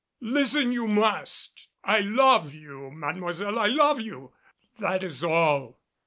[0.23, 1.67] Listen you must.
[1.83, 4.33] I love you, Mademoiselle, I love you!
[4.79, 5.79] That is all."